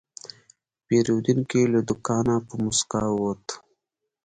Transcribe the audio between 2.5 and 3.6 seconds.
موسکا ووت.